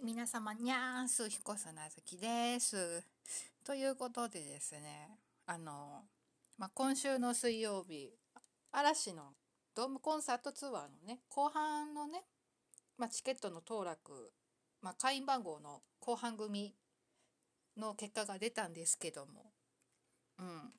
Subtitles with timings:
[0.00, 3.02] 皆様、にゃーんす、ひこさなずきです。
[3.64, 6.04] ということでですね、あの、
[6.56, 8.12] まあ、今週の水曜日、
[8.70, 9.34] 嵐の
[9.74, 12.22] ドームコンサートツアーのね、後半のね、
[12.96, 14.32] まあ、チケットの当落、
[14.82, 16.74] まあ、会員番号の後半組
[17.76, 19.52] の結果が出たんですけども、
[20.38, 20.72] うん。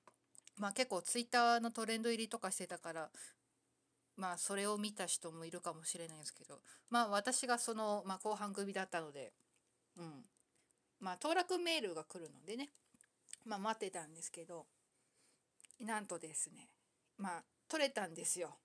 [0.58, 3.10] まあ、結構ツイッターのトレンド入りとかしてたから、
[4.20, 6.60] まあそれを見た人もいるかもしれないですけど
[6.90, 9.32] まあ私がその、まあ、後半組だったので
[9.98, 10.24] うん
[11.00, 12.70] まあ当落メールが来るのでね
[13.46, 14.66] まあ待ってたんですけど
[15.80, 16.68] なんとですね
[17.18, 18.58] まあ取れたんですよ。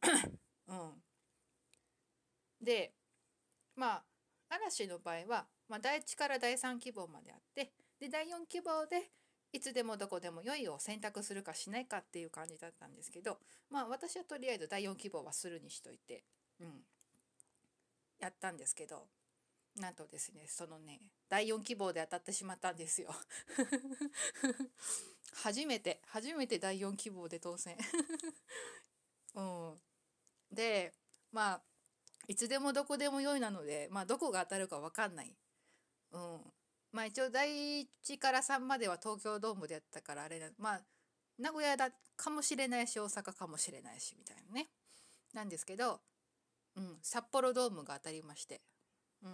[0.68, 1.02] うん、
[2.62, 2.94] で
[3.74, 4.04] まあ
[4.48, 9.10] 嵐の場合は、まあ、第1から第3希望まであってで第4希望で
[9.56, 13.38] いつでもどこでも良いを選択するかしないかっていう感じだったんですけど
[13.70, 16.24] まあ私はとりあえず第4希望はするにしといて、
[16.60, 16.66] うん、
[18.20, 19.04] やったんですけど
[19.80, 23.14] なんとですねそのね第4希望で当たってしまったんですよ。
[25.42, 27.78] 初めて初めて第4希望で当選。
[29.34, 29.80] うん。
[30.52, 30.92] で
[31.32, 31.62] まあ
[32.28, 35.34] いつでもどこでも良いなのでまあどこが当たるか分かんない。
[36.12, 36.52] うん。
[36.96, 40.46] まあ一応第1から3までは東京ドームでやったからあれだ。
[40.58, 40.80] まあ
[41.38, 44.68] 名古屋だかもしれないし大阪かもしれないしみたいなね。
[45.34, 46.00] なんですけど、
[46.74, 48.62] うん、札幌ドームが当たりまして、
[49.22, 49.30] うん、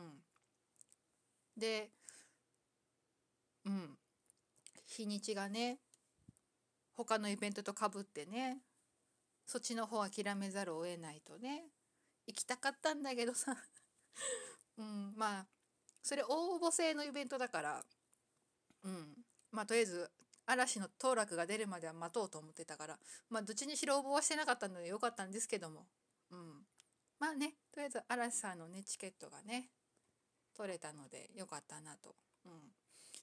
[1.57, 1.91] で、
[3.65, 3.97] うん、
[4.85, 5.79] 日にちがね
[6.97, 8.59] 他のイベントとかぶってね
[9.47, 11.63] そっちの方諦めざるを得ないとね
[12.27, 13.57] 行きたかったんだけどさ、
[14.79, 15.47] うん、まあ
[16.03, 17.83] それ応募制のイベントだから、
[18.85, 19.07] うん、
[19.53, 20.11] まあとりあえず
[20.47, 22.99] 嵐の当落が出るまでは待とうと思ってたから
[23.31, 25.87] まあどっちにしろ応募はしてなかったのでよかったんですけども、
[26.31, 26.39] うん、
[27.21, 29.69] まあねとりあえず嵐さんのねチケットがね
[30.57, 32.15] 取れたのでよかったなと。
[32.45, 32.53] うん、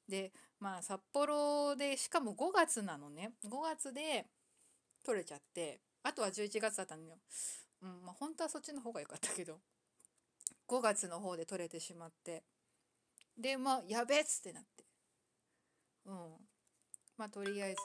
[0.07, 3.33] でまあ札幌でしかも5月なのね。
[3.45, 4.25] 5月で
[5.05, 7.17] 取れちゃってあとは11月だったのよ。
[7.83, 8.05] うん。
[8.05, 9.59] まあ本当はそっちの方が良かったけど
[10.67, 12.43] 5月の方で取れてしまって。
[13.39, 14.83] でまあやべっつってなって。
[16.05, 16.13] うん。
[17.17, 17.77] まあとりあえず。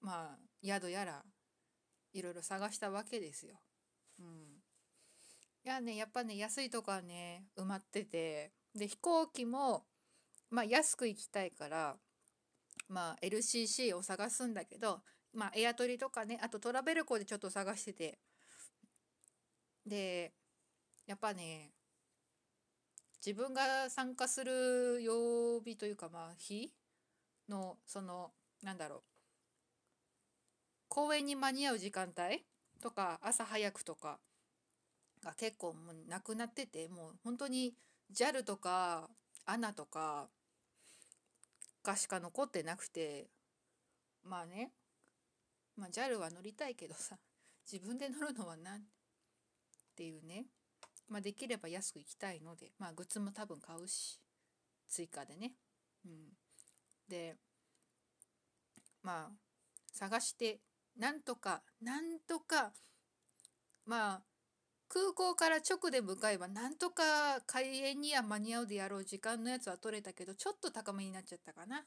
[0.00, 1.22] まあ宿やら
[2.12, 3.54] いろいろ探したわけですよ。
[4.18, 4.26] うん、
[5.64, 8.52] いやねやっぱね安いとこはね埋まってて。
[8.74, 9.84] で飛行機も
[10.48, 11.96] まあ安く行きたいから
[12.88, 15.00] まあ LCC を探すんだけど
[15.32, 18.18] まあエアトリとかねあとトラベルコでちょっと探してて。
[19.86, 20.32] で
[21.06, 21.72] やっぱね
[23.24, 26.72] 自分が参加する曜日というかまあ日
[27.48, 28.30] のその
[28.62, 29.02] なんだろう。
[30.88, 32.42] 公演に間に合う時間帯
[32.82, 34.18] とか朝早くとか
[35.22, 37.74] が結構もうなくなっててもう本当に
[38.12, 39.08] JAL とか
[39.46, 40.28] ANA とか
[41.84, 43.28] がしか残ってなくて
[44.24, 44.72] まあね、
[45.76, 47.16] まあ、JAL は乗りたいけどさ
[47.70, 48.80] 自分で乗るのはなっ
[49.94, 50.46] ていうね。
[51.10, 54.20] まあ、できれば安く行きたいので、まあ、グッズも多分買うし
[54.88, 55.52] 追加でね。
[56.04, 56.12] うん、
[57.08, 57.36] で
[59.02, 59.30] まあ
[59.92, 60.60] 探して
[60.96, 62.72] なんとかなんとか
[63.84, 64.22] まあ
[64.88, 71.84] 空港から直で向かえばなんとか開園には間に合うであろう時間のやつは取れたけどちょっと高めになっちゃったかな。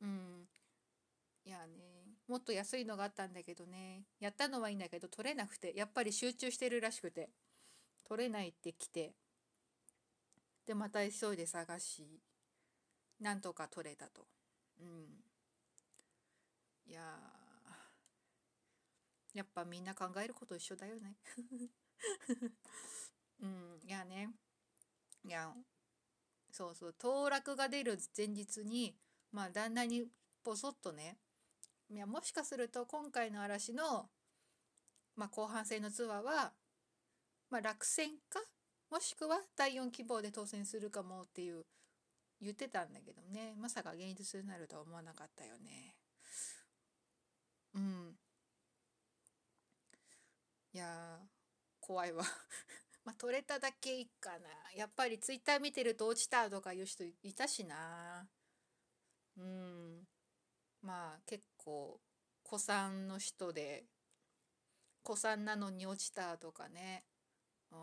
[0.00, 0.48] うん
[1.44, 1.84] いやね
[2.26, 7.28] もっと安いのがあったんだけどねやったのはいいんだけど取れなくてやっぱり集中してるらしくて。
[8.08, 9.14] 取れないってきて。
[10.66, 12.20] でまた急いで探し
[13.20, 14.26] なんとか取れたと。
[14.80, 15.24] うん。
[16.86, 17.00] いや
[19.34, 21.16] やっぱみんな考えること一緒だよね。
[23.40, 23.80] うん。
[23.84, 24.30] いやね。
[25.24, 25.54] いや。
[26.50, 26.94] そうそう。
[26.96, 28.96] 当落が出る前日に
[29.32, 30.08] まあ旦那に
[30.44, 31.18] ポソッとね。
[31.90, 34.08] いやもしかすると今回の嵐の、
[35.16, 36.52] まあ、後半戦のツアーは
[37.50, 38.40] まあ、落選か？
[38.90, 41.64] もしくは第4希望で当選するかもっていう
[42.40, 43.54] 言ってたんだけどね。
[43.58, 45.96] まさか現実になるとは思わなかったよね。
[47.74, 48.16] うん。
[50.72, 51.18] いや
[51.80, 52.24] 怖いわ。
[53.04, 54.48] まあ取れただけいいかな。
[54.74, 58.28] やっぱりツイッター見てると落ちたとかいう人いたしな。
[59.36, 60.06] うん。
[60.82, 62.00] まあ結構
[62.48, 63.86] 古参の人で
[65.04, 67.04] 古参なのに落ちたとかね。
[67.72, 67.78] うん。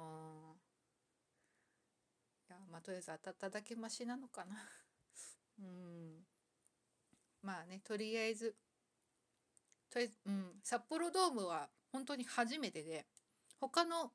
[2.50, 4.56] いやまあとりあえず当たっただけマシなのかな。
[5.60, 6.26] うん。
[7.42, 8.56] まあねとりあえず
[9.90, 13.06] とりあえず、うん、札幌ドームは本当に初めてで
[13.60, 14.12] 他の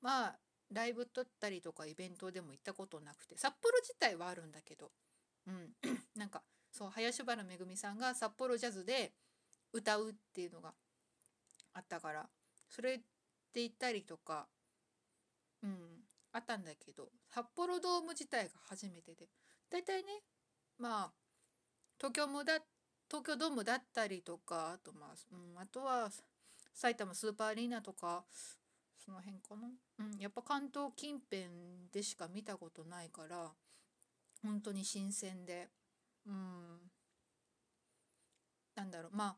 [0.00, 0.38] まあ
[0.70, 4.90] ライブ撮ったりとかイベントでも行ったことなくて札幌自体はあるんだけど、
[5.46, 5.74] うん、
[6.16, 9.14] なんかそう林原めぐみさんが札幌ジャズで
[9.72, 10.74] 歌うっていうのが
[11.72, 12.28] あったから
[12.68, 12.98] それ
[13.52, 14.48] で行ったりとか、
[15.64, 19.28] うん、あったんだけど札幌ドーム自体が初めてで。
[19.70, 20.22] 大体ね
[20.78, 21.12] まあ
[21.98, 22.60] 東京もだ
[23.08, 26.10] 東京ドームだったりとかあとまあ、うん、あとは
[26.72, 28.24] 埼玉スーパーアリーナとか
[29.04, 29.68] その辺かな、
[29.98, 31.48] うん、やっぱ関東近辺
[31.92, 33.50] でしか見たことないから
[34.42, 35.68] 本当に新鮮で
[36.26, 36.90] うん
[38.74, 39.16] なんだろう。
[39.16, 39.36] まあ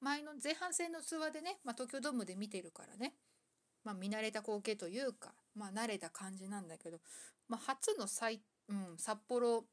[0.00, 3.14] 前の前半戦のツアーでね、まあ、東京ドームで見てるからね、
[3.84, 6.98] まあ、見慣れた光景というか、まあ、慣れた感じなんだけど、
[7.48, 9.64] まあ、初のさい、うん、札幌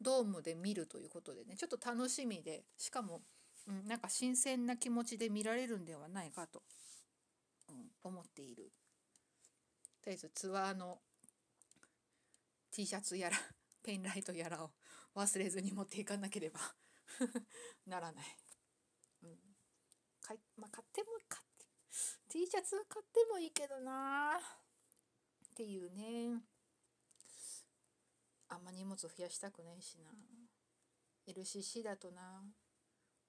[0.00, 3.20] ドームで見るということでねちょっと楽しみでしかも、
[3.68, 6.62] うん、なんか新鮮な気持ちで見られるんではないかと、
[7.68, 8.72] うん、思っている。
[10.02, 10.98] とりあえずツアーの
[12.70, 13.36] T シャツやら
[13.82, 14.72] ペンライトやらを
[15.14, 16.60] 忘れずに持っていかなければ
[17.86, 18.38] ならない。
[19.22, 19.38] うん、
[20.20, 21.53] かまあ、買っても買って
[22.34, 24.32] T シャツ買ってもいいけどな。
[24.32, 26.42] っていうね。
[28.48, 30.10] あんま荷物増やしたくないしな。
[31.32, 32.42] LCC だとな。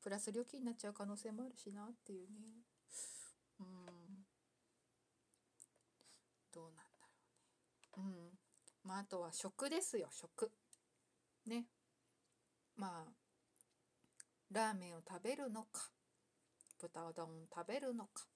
[0.01, 2.63] プラス料金になっちゃう可能性もあるしなっていうね。
[3.59, 3.65] うん。
[6.51, 8.11] どうなんだろうね。
[8.25, 8.89] うん。
[8.89, 10.49] まああとは食ですよ食。
[11.45, 11.65] ね。
[12.75, 13.11] まあ
[14.51, 15.91] ラーメンを食べるのか
[16.79, 18.34] 豚丼食べるのか。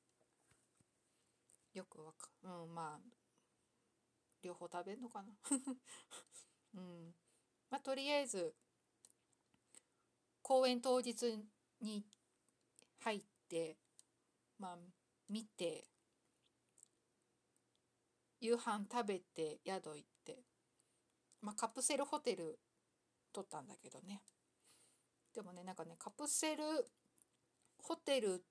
[1.73, 3.19] よくわかうんまあ
[4.41, 5.33] 両方食べるのかな。
[6.75, 7.13] うん。
[7.69, 8.55] まあ とりあえず
[10.41, 11.45] 公演当日
[11.81, 12.05] に
[12.99, 13.77] 入って
[14.57, 14.77] まあ
[15.27, 15.85] 見て
[18.39, 20.43] 夕飯食べて宿行って
[21.41, 22.59] まあカプセルホテル
[23.33, 24.23] 取ったんだけどね。
[25.33, 26.63] でもねなんかねカプセル
[27.77, 28.43] ホテル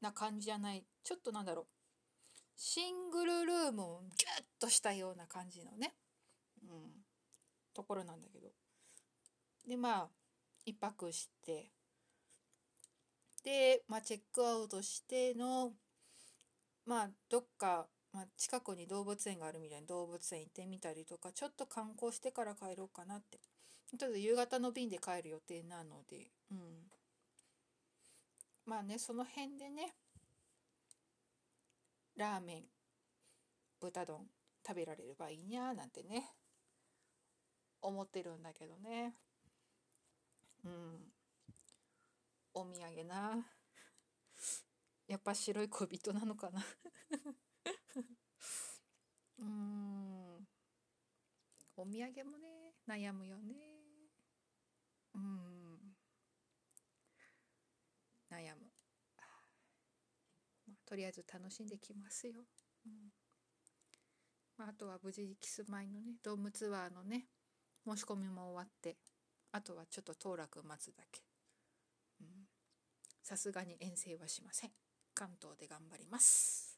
[0.00, 0.86] な感じじゃない。
[1.02, 1.79] ちょっとなんだろう。
[2.62, 5.94] シングルルームをギュッとしたような感じのね、
[6.62, 6.68] うん、
[7.72, 8.48] ところなんだけど。
[9.66, 10.08] でまあ
[10.66, 11.70] 一泊して。
[13.44, 15.72] で、まあ、チェックアウトしての
[16.84, 23.38] まあどっか、まあ、近くに動物園があるみたいに動物園行ってみたりとかちょっと観光してから帰ろうかなって。
[23.98, 26.58] とりあえず夕方の便で帰る予定なので、うん、
[28.66, 29.94] まあねその辺でね
[32.16, 32.64] ラーメン
[33.80, 34.28] 豚丼
[34.66, 36.34] 食べられればいいにゃーなんてね
[37.82, 39.14] 思ってるんだけどね。
[40.64, 41.12] うん。
[42.54, 43.46] お土産な。
[45.08, 46.62] やっぱ白い恋人なのかな。
[49.38, 49.80] うん。
[51.80, 53.54] お土産もね悩むよね
[55.14, 55.96] うん
[58.30, 58.70] 悩む、
[59.16, 59.22] ま
[60.68, 62.40] あ、とりあえず楽しんできますよ、
[62.84, 62.92] うん。
[64.58, 67.26] まあ、あとは無事キスマイのねドームツアーのね
[67.86, 68.96] 申し込みも終わって
[69.52, 71.20] あとはちょっと当落待つだけ。
[73.22, 74.70] さすがに遠征はしません。
[75.14, 76.76] 関東で頑張ります。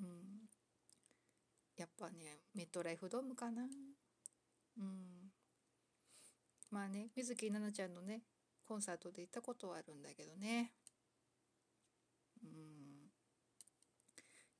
[0.00, 0.06] うん。
[1.76, 3.64] やっぱねメットライフドームかな。
[4.78, 5.30] うん。
[6.70, 8.22] まあね水木奈々ちゃんのね
[8.64, 10.72] コンサートで行ったことはあるんだけどね。
[12.54, 13.10] うん。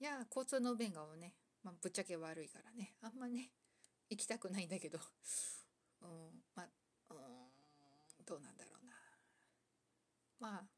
[0.01, 2.95] いや交通の便がね、まあ、ぶっちゃけ悪いからね。
[3.03, 3.51] あんまね
[4.11, 4.99] 行きたくないんだけど、
[6.03, 6.69] うん、まあ、
[7.11, 8.93] うん、どうなんだろうな。
[10.39, 10.69] まあ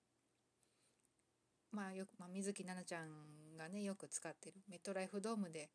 [1.70, 5.70] まあよく、まあ、水木奈々ちゃんがねよく使ってるメットライフドームで、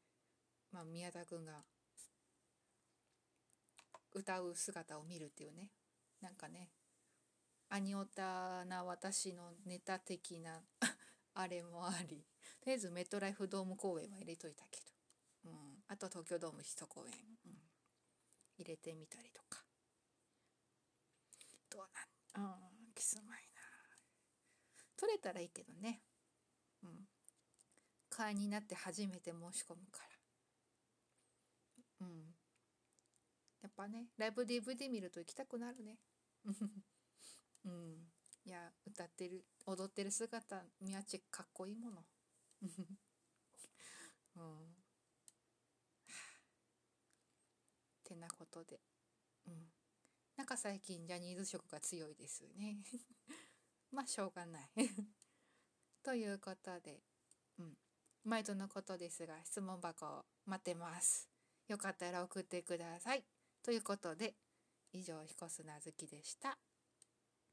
[0.72, 1.64] まあ、宮田君が
[4.14, 5.72] 歌う姿を見るっていうね。
[6.22, 6.70] なんかね
[7.70, 10.62] アニオタな私のネタ的な
[11.36, 12.26] あれもあり。
[12.62, 14.80] とりあえずメットライフドーム公演は入れといたけ
[15.44, 15.54] ど、うん、
[15.88, 17.14] あと東京ドーム1公演、
[17.46, 17.52] うん、
[18.58, 19.64] 入れてみたりとか。
[21.70, 21.82] どう
[22.36, 22.54] なんうん。
[22.96, 23.62] キスマイな。
[24.96, 26.02] 取れたらいいけどね。
[26.84, 26.90] うん。
[28.10, 30.04] 会員になって初めて申し込むか
[32.00, 32.08] ら。
[32.08, 32.36] うん。
[33.62, 35.98] やっぱねライブ DVD 見ると行きたくなるね。
[37.66, 38.12] うん。
[38.46, 42.04] いや歌ってる踊ってる姿宮地かっこいいもの。
[44.36, 44.66] うん。
[44.66, 44.70] っ
[48.04, 48.82] てなことで。
[49.48, 49.72] うん。
[50.36, 52.84] なんか最近ジャニーズ色が強いですね。
[53.92, 54.70] まあしょうがない。
[56.04, 57.02] ということで、
[57.60, 57.78] うん、
[58.24, 61.30] 毎度のことですが質問箱を待ってます。
[61.68, 63.26] よかったら送ってください。
[63.62, 64.36] ということで
[64.92, 66.58] 以上彦砂月でした。